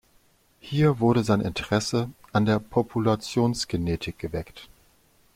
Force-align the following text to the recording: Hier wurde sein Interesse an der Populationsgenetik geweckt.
Hier 0.59 0.99
wurde 0.99 1.23
sein 1.23 1.41
Interesse 1.41 2.09
an 2.33 2.47
der 2.47 2.57
Populationsgenetik 2.59 4.17
geweckt. 4.17 4.67